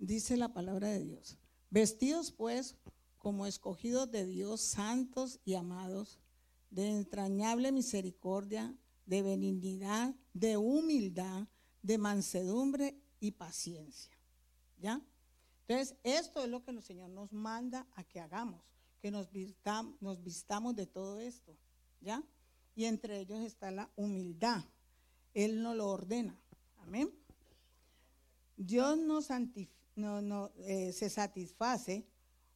[0.00, 1.38] Dice la palabra de Dios.
[1.70, 2.76] Vestidos pues
[3.18, 6.18] como escogidos de Dios, santos y amados,
[6.70, 8.76] de entrañable misericordia,
[9.08, 11.48] de benignidad, de humildad,
[11.82, 14.12] de mansedumbre y paciencia.
[14.78, 15.00] ¿Ya?
[15.66, 18.62] Entonces, esto es lo que el Señor nos manda a que hagamos,
[19.00, 21.56] que nos vistamos, de todo esto.
[22.00, 22.22] ¿Ya?
[22.76, 24.62] Y entre ellos está la humildad.
[25.32, 26.38] Él nos lo ordena.
[26.76, 27.10] Amén.
[28.56, 32.06] Dios no, eh, se satisface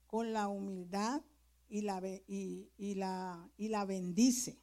[0.07, 1.23] con la humildad
[1.71, 4.59] y la, y, la, y la bendice.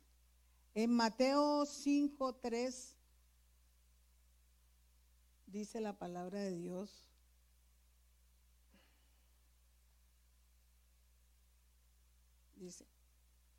[0.82, 2.96] En Mateo 5, 3
[5.48, 7.06] dice la palabra de Dios.
[12.56, 12.88] Dice,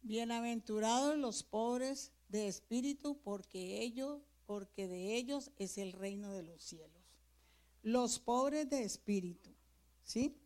[0.01, 6.63] bienaventurados los pobres de espíritu, porque ellos, porque de ellos es el reino de los
[6.63, 7.05] cielos.
[7.83, 9.55] Los pobres de espíritu,
[10.05, 10.41] ¿sí?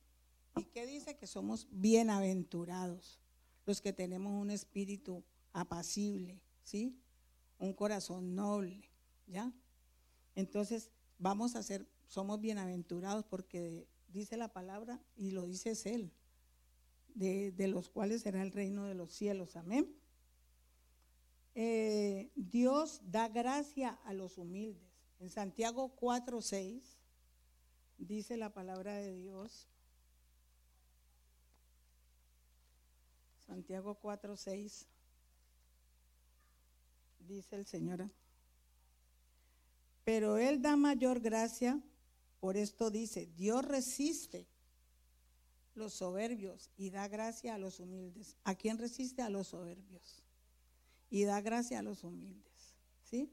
[0.56, 1.16] ¿Y qué dice?
[1.16, 3.20] Que somos bienaventurados,
[3.64, 6.98] los que tenemos un espíritu apacible, ¿sí?
[7.58, 8.90] Un corazón noble,
[9.26, 9.52] ¿ya?
[10.34, 16.12] Entonces, vamos a ser, somos bienaventurados porque dice la palabra y lo dice Él,
[17.14, 19.94] de, los cuales será el reino de los cielos, amén.
[21.54, 24.82] Eh, Dios da gracia a los humildes.
[25.20, 26.98] En Santiago 4, 6
[27.98, 29.68] dice la palabra de Dios.
[33.46, 34.88] Santiago 4, 6.
[37.26, 38.10] Dice el Señor.
[40.04, 41.80] Pero Él da mayor gracia,
[42.40, 44.46] por esto dice, Dios resiste
[45.74, 48.36] los soberbios y da gracia a los humildes.
[48.44, 49.22] ¿A quién resiste?
[49.22, 50.22] A los soberbios.
[51.10, 52.74] Y da gracia a los humildes.
[53.02, 53.30] ¿Sí?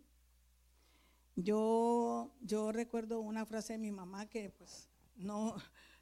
[1.36, 5.56] Yo, yo recuerdo una frase de mi mamá que pues no,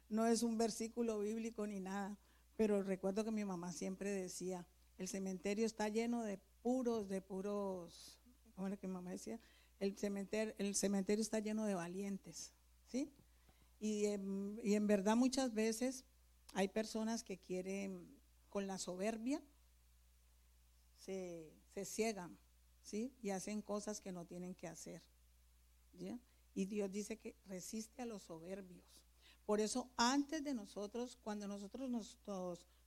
[0.08, 2.18] no es un versículo bíblico ni nada,
[2.56, 4.66] pero recuerdo que mi mamá siempre decía,
[4.98, 8.18] el cementerio está lleno de puros, de puros,
[8.54, 9.40] ¿cómo era que mi mamá decía?
[9.78, 12.52] El cementerio, el cementerio está lleno de valientes,
[12.86, 13.12] ¿sí?
[13.78, 16.04] Y, en verdad muchas veces
[16.52, 18.18] hay personas que quieren,
[18.50, 19.42] con la soberbia,
[20.98, 22.36] se, se ciegan,
[22.82, 23.14] ¿sí?
[23.22, 25.02] Y hacen cosas que no tienen que hacer.
[26.54, 28.84] Y Dios dice que resiste a los soberbios.
[29.46, 32.18] Por eso, antes de nosotros, cuando nosotros nos,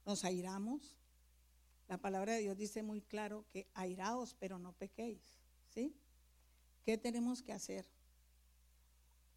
[0.06, 0.96] nos airamos,
[1.88, 5.22] la palabra de Dios dice muy claro que airaos, pero no pequéis.
[5.70, 5.96] ¿Sí?
[6.86, 7.86] ¿Qué tenemos que hacer?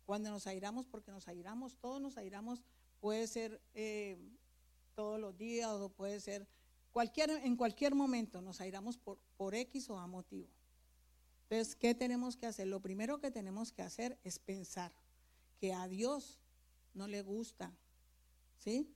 [0.05, 2.63] Cuando nos airamos, porque nos airamos, todos nos airamos,
[3.01, 4.19] puede ser eh,
[4.95, 6.47] todos los días o puede ser
[6.93, 10.49] cualquier, en cualquier momento, nos airamos por, por X o A motivo.
[11.49, 12.67] Entonces, ¿qué tenemos que hacer?
[12.67, 14.93] Lo primero que tenemos que hacer es pensar
[15.59, 16.41] que a Dios
[16.95, 17.73] no le gusta,
[18.59, 18.93] ¿sí?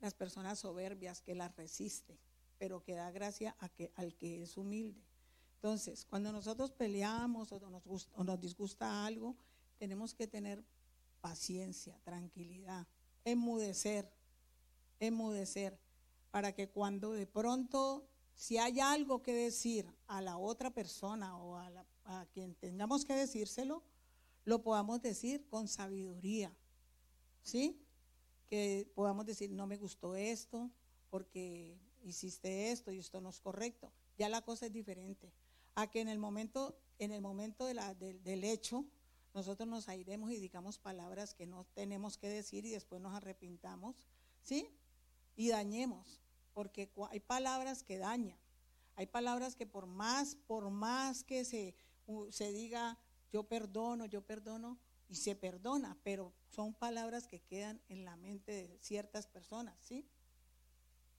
[0.00, 2.18] Las personas soberbias que las resisten,
[2.58, 5.02] pero que da gracia a que, al que es humilde.
[5.56, 9.36] Entonces, cuando nosotros peleamos o nos, o nos disgusta algo,
[9.78, 10.64] tenemos que tener
[11.20, 12.86] paciencia, tranquilidad,
[13.24, 14.10] enmudecer,
[15.00, 15.78] enmudecer,
[16.30, 21.56] para que cuando de pronto si hay algo que decir a la otra persona o
[21.56, 23.82] a, quien tengamos que decírselo,
[24.44, 26.56] lo podamos decir con sabiduría.
[27.42, 27.84] ¿Sí?
[28.46, 30.70] Que podamos decir, no me gustó esto
[31.10, 33.92] porque hiciste esto y esto no es correcto.
[34.16, 35.32] Ya la cosa es diferente.
[35.74, 38.84] A que en el momento, en el momento del hecho,
[39.34, 43.94] nosotros nos airemos y digamos palabras que no tenemos que decir y después nos arrepintamos,
[44.42, 44.68] ¿sí?
[45.36, 46.20] Y dañemos
[46.54, 48.38] porque hay palabras que dañan.
[48.96, 51.76] Hay palabras que por más, por más que se,
[52.30, 52.98] se diga
[53.30, 58.52] yo perdono, yo perdono, y se perdona, pero son palabras que quedan en la mente
[58.52, 60.06] de ciertas personas, ¿sí?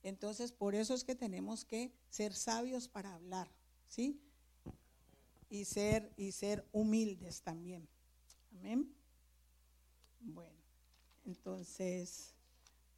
[0.03, 3.51] Entonces, por eso es que tenemos que ser sabios para hablar,
[3.87, 4.21] ¿sí?
[5.49, 7.87] Y ser, y ser humildes también.
[8.57, 8.93] Amén.
[10.21, 10.59] Bueno,
[11.25, 12.33] entonces,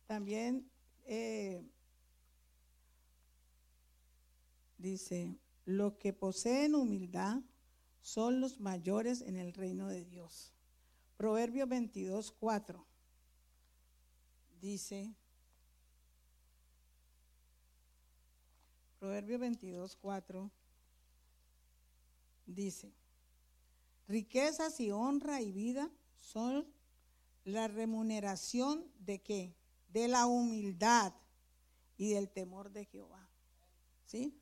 [0.05, 0.69] también
[1.05, 1.63] eh,
[4.77, 5.35] dice,
[5.65, 7.41] los que poseen humildad
[8.01, 10.53] son los mayores en el reino de Dios.
[11.17, 12.85] Proverbio 22, 4
[14.61, 15.15] dice,
[19.01, 20.51] Proverbio 22, 4
[22.45, 22.93] dice,
[24.07, 26.67] riquezas y honra y vida son
[27.43, 29.55] la remuneración de qué?
[29.89, 31.13] De la humildad
[31.97, 33.27] y del temor de Jehová.
[34.05, 34.39] ¿Sí?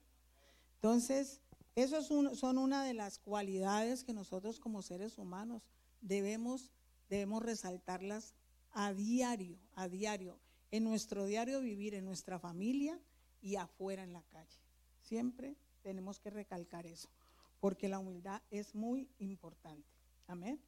[0.76, 1.40] Entonces,
[1.76, 5.64] eso son una de las cualidades que nosotros como seres humanos
[6.02, 6.70] debemos,
[7.08, 8.34] debemos resaltarlas
[8.72, 10.38] a diario, a diario,
[10.70, 13.00] en nuestro diario vivir, en nuestra familia
[13.42, 14.60] y afuera en la calle.
[15.02, 17.10] Siempre tenemos que recalcar eso,
[17.60, 19.88] porque la humildad es muy importante.
[20.28, 20.62] Amén.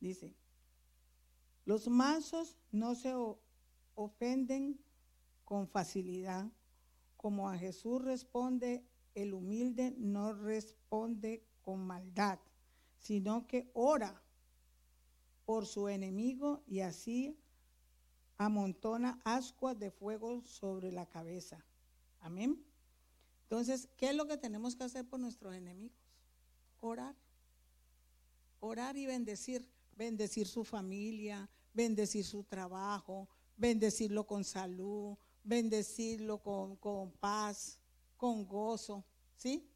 [0.00, 0.34] Dice,
[1.64, 3.14] los mansos no se
[3.94, 4.78] ofenden
[5.44, 6.50] con facilidad,
[7.16, 12.38] como a Jesús responde, el humilde no responde con maldad,
[12.98, 14.22] sino que ora
[15.44, 17.38] por su enemigo y así
[18.36, 21.64] amontona ascuas de fuego sobre la cabeza.
[22.26, 22.60] Amén.
[23.42, 25.96] Entonces, ¿qué es lo que tenemos que hacer por nuestros enemigos?
[26.80, 27.14] Orar.
[28.58, 29.70] Orar y bendecir.
[29.96, 37.78] Bendecir su familia, bendecir su trabajo, bendecirlo con salud, bendecirlo con, con paz,
[38.16, 39.04] con gozo.
[39.36, 39.70] ¿Sí?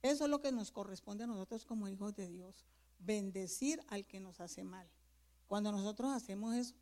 [0.00, 2.64] Eso es lo que nos corresponde a nosotros como hijos de Dios.
[3.00, 4.88] Bendecir al que nos hace mal.
[5.48, 6.76] Cuando nosotros hacemos eso,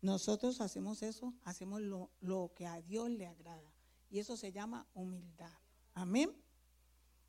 [0.00, 3.71] nosotros hacemos eso, hacemos lo, lo que a Dios le agrada.
[4.12, 5.50] Y eso se llama humildad.
[5.94, 6.36] Amén.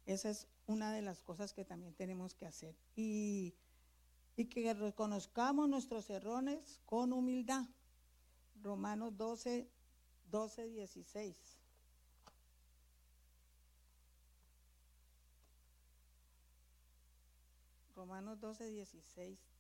[0.05, 2.75] Esa es una de las cosas que también tenemos que hacer.
[2.93, 3.55] Y,
[4.35, 7.63] y que reconozcamos nuestros errores con humildad.
[8.61, 9.71] Romanos 12,
[10.29, 11.57] 12, 16.
[17.95, 19.52] Romanos 12, 16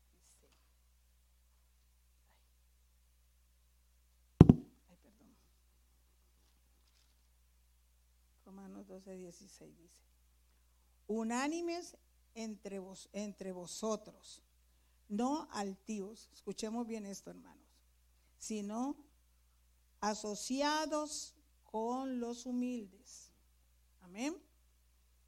[8.83, 10.01] Romanos 12, 16 dice,
[11.07, 11.97] unánimes
[12.35, 14.41] entre, vos, entre vosotros,
[15.09, 17.67] no altivos, escuchemos bien esto hermanos,
[18.37, 18.95] sino
[19.99, 23.31] asociados con los humildes.
[24.01, 24.35] Amén.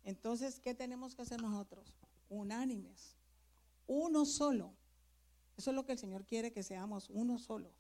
[0.04, 1.96] Entonces, ¿qué tenemos que hacer nosotros?
[2.30, 3.16] Unánimes,
[3.88, 4.74] uno solo.
[5.58, 7.72] Eso es lo que el Señor quiere que seamos, uno solo.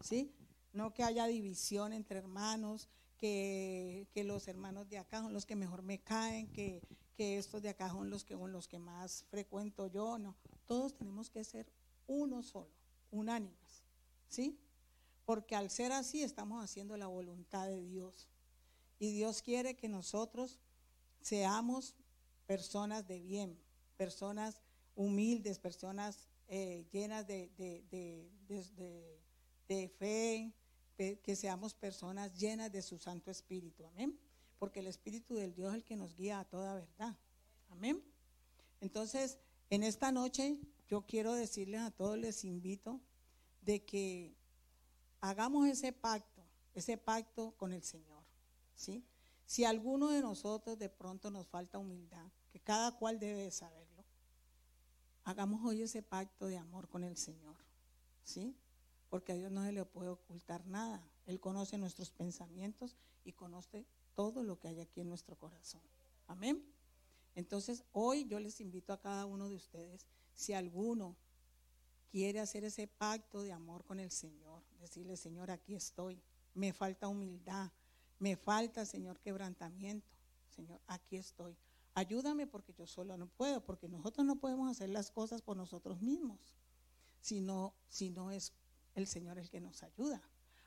[0.00, 0.32] ¿Sí?
[0.72, 5.82] No que haya división entre hermanos, que, los hermanos de acá son los que mejor
[5.82, 6.80] me caen, que,
[7.18, 10.18] estos de acá son los que, son los que más frecuento yo.
[10.18, 11.66] No, todos tenemos que ser
[12.06, 12.70] uno solo,
[13.10, 13.84] unánimes,
[14.28, 14.58] ¿sí?
[15.24, 18.28] Porque al ser así estamos haciendo la voluntad de Dios.
[18.98, 20.58] Y Dios quiere que nosotros
[21.20, 21.94] seamos
[22.46, 23.58] personas de bien,
[23.96, 24.62] personas
[24.94, 27.50] humildes, personas eh, llenas de,
[29.68, 30.54] de fe,
[30.98, 33.86] que seamos personas llenas de su Santo Espíritu.
[33.86, 34.18] Amén.
[34.58, 37.16] Porque el Espíritu del Dios es el que nos guía a toda verdad.
[37.70, 38.02] Amén.
[38.80, 39.38] Entonces,
[39.70, 40.58] en esta noche
[40.88, 43.00] yo quiero decirles a todos, les invito
[43.62, 44.34] de que
[45.20, 46.42] hagamos ese pacto,
[46.74, 48.24] ese pacto con el Señor.
[48.74, 49.04] ¿sí?
[49.46, 54.04] Si alguno de nosotros de pronto nos falta humildad, que cada cual debe saberlo,
[55.24, 57.56] hagamos hoy ese pacto de amor con el Señor.
[58.24, 58.56] ¿sí?
[59.08, 61.02] Porque a Dios no se le puede ocultar nada.
[61.26, 65.82] Él conoce nuestros pensamientos y conoce todo lo que hay aquí en nuestro corazón.
[66.26, 66.64] Amén.
[67.34, 71.16] Entonces, hoy yo les invito a cada uno de ustedes, si alguno
[72.10, 76.20] quiere hacer ese pacto de amor con el Señor, decirle, Señor, aquí estoy,
[76.54, 77.70] me falta humildad,
[78.18, 80.10] me falta, Señor, quebrantamiento.
[80.48, 81.56] Señor, aquí estoy.
[81.94, 86.00] Ayúdame porque yo solo no puedo, porque nosotros no podemos hacer las cosas por nosotros
[86.00, 86.56] mismos,
[87.20, 88.52] sino, si no es
[88.98, 90.22] el Señor el que nos ayuda.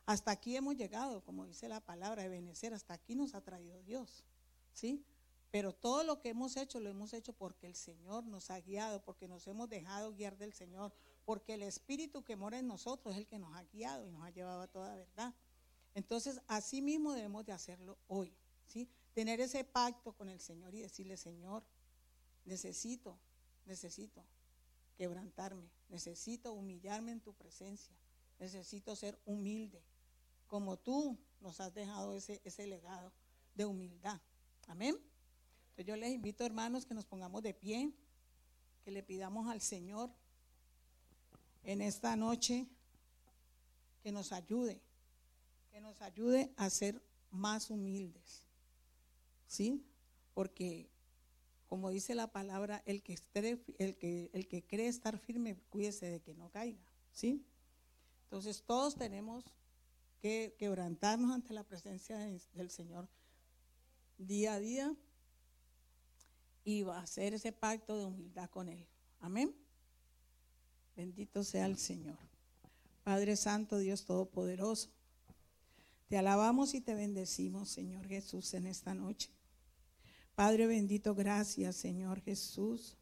[0.05, 3.81] Hasta aquí hemos llegado, como dice la palabra de Benecer, hasta aquí nos ha traído
[3.83, 4.25] Dios.
[4.73, 5.05] ¿Sí?
[5.51, 9.03] Pero todo lo que hemos hecho lo hemos hecho porque el Señor nos ha guiado,
[9.03, 10.93] porque nos hemos dejado guiar del Señor,
[11.25, 14.23] porque el Espíritu que mora en nosotros es el que nos ha guiado y nos
[14.23, 15.35] ha llevado a toda verdad.
[15.93, 18.33] Entonces, así mismo debemos de hacerlo hoy,
[18.65, 18.89] ¿sí?
[19.13, 21.63] Tener ese pacto con el Señor y decirle, Señor,
[22.45, 23.19] necesito,
[23.65, 24.25] necesito
[24.95, 27.93] quebrantarme, necesito humillarme en tu presencia,
[28.41, 29.83] necesito ser humilde,
[30.47, 33.13] como tú nos has dejado ese, ese legado
[33.53, 34.19] de humildad.
[34.67, 34.97] Amén.
[35.69, 37.93] Entonces yo les invito, hermanos, que nos pongamos de pie,
[38.83, 40.09] que le pidamos al Señor
[41.63, 42.67] en esta noche
[44.01, 44.81] que nos ayude,
[45.69, 48.43] que nos ayude a ser más humildes.
[49.45, 49.85] ¿Sí?
[50.33, 50.89] Porque
[51.67, 53.19] como dice la palabra, el que,
[53.77, 56.81] el que, el que cree estar firme, cuídese de que no caiga.
[57.11, 57.45] ¿Sí?
[58.31, 59.43] Entonces todos tenemos
[60.21, 63.09] que quebrantarnos ante la presencia del Señor
[64.17, 64.95] día a día
[66.63, 68.87] y hacer ese pacto de humildad con Él.
[69.19, 69.53] Amén.
[70.95, 72.17] Bendito sea el Señor.
[73.03, 74.91] Padre Santo, Dios Todopoderoso,
[76.07, 79.29] te alabamos y te bendecimos, Señor Jesús, en esta noche.
[80.35, 82.95] Padre bendito, gracias, Señor Jesús,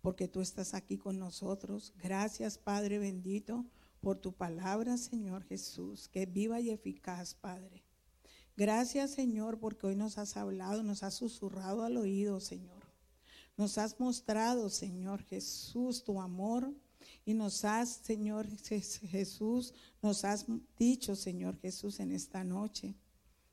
[0.00, 1.92] porque tú estás aquí con nosotros.
[1.98, 3.66] Gracias, Padre bendito,
[4.00, 7.84] por tu palabra, Señor Jesús, que es viva y eficaz, Padre.
[8.56, 12.82] Gracias, Señor, porque hoy nos has hablado, nos has susurrado al oído, Señor.
[13.56, 16.74] Nos has mostrado, Señor Jesús, tu amor
[17.24, 20.46] y nos has, Señor Jesús, nos has
[20.78, 22.94] dicho, Señor Jesús, en esta noche,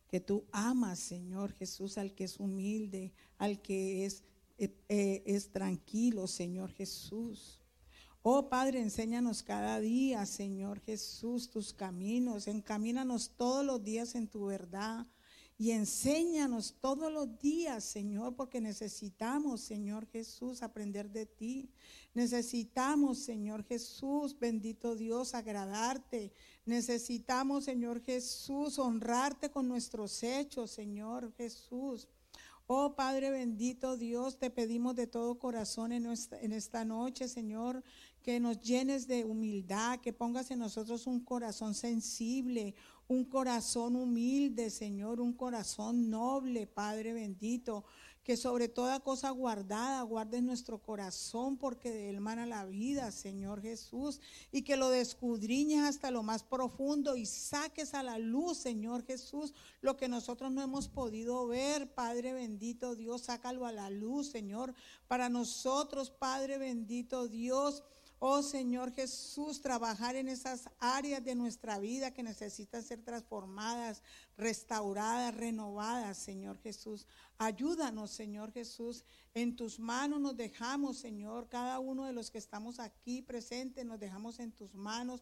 [0.07, 4.23] que tú amas, Señor Jesús, al que es humilde, al que es,
[4.57, 7.59] eh, eh, es tranquilo, Señor Jesús.
[8.29, 12.49] Oh Padre, enséñanos cada día, Señor Jesús, tus caminos.
[12.49, 15.07] Encamínanos todos los días en tu verdad.
[15.57, 21.69] Y enséñanos todos los días, Señor, porque necesitamos, Señor Jesús, aprender de ti.
[22.13, 26.33] Necesitamos, Señor Jesús, bendito Dios, agradarte.
[26.65, 32.09] Necesitamos, Señor Jesús, honrarte con nuestros hechos, Señor Jesús.
[32.69, 37.81] Oh Padre bendito Dios, te pedimos de todo corazón en, esta noche, Señor,
[38.27, 42.75] que nos llenes de humildad, que pongas en nosotros un corazón sensible,
[43.07, 47.85] un corazón humilde, Señor, un corazón noble, Padre bendito,
[48.25, 53.61] que sobre toda cosa guardada guardes nuestro corazón, porque de él mana la vida, Señor
[53.61, 54.19] Jesús,
[54.51, 59.53] y que lo descudriñes hasta lo más profundo y saques a la luz, Señor Jesús,
[59.79, 64.73] lo que nosotros no hemos podido ver, Padre bendito Dios, sácalo a la luz, Señor,
[65.07, 67.85] para nosotros, Padre bendito Dios
[68.19, 74.01] Oh Señor Jesús, trabajar en esas áreas de nuestra vida que necesitan ser transformadas,
[74.37, 77.05] restauradas, renovadas, Señor Jesús.
[77.37, 79.05] Ayúdanos, Señor Jesús.
[79.35, 81.47] En tus manos nos dejamos, Señor.
[81.47, 85.21] Cada uno de los que estamos aquí presentes nos dejamos en tus manos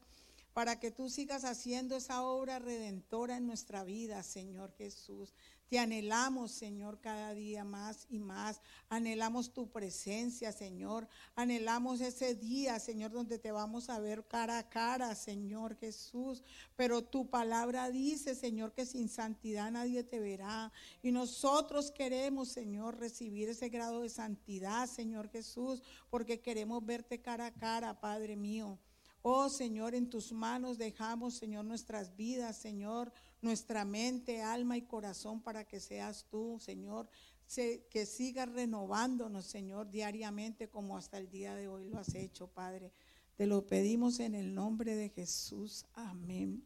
[0.54, 5.34] para que tú sigas haciendo esa obra redentora en nuestra vida, Señor Jesús.
[5.78, 8.62] Anhelamos, Señor, cada día más y más.
[8.90, 11.08] Anhelamos tu presencia, Señor.
[11.36, 16.44] Anhelamos ese día, Señor, donde te vamos a ver cara a cara, Señor Jesús.
[16.76, 20.72] Pero tu palabra dice, Señor, que sin santidad nadie te verá.
[21.02, 27.48] Y nosotros queremos, Señor, recibir ese grado de santidad, Señor Jesús, porque queremos verte cara
[27.48, 28.80] a cara, Padre mío.
[29.28, 33.12] Oh Señor, en tus manos dejamos, Señor, nuestras vidas, Señor,
[33.46, 37.08] nuestra mente, alma y corazón para que seas tú, Señor,
[37.90, 42.92] que sigas renovándonos, Señor, diariamente como hasta el día de hoy lo has hecho, Padre.
[43.36, 45.86] Te lo pedimos en el nombre de Jesús.
[45.94, 46.64] Amén.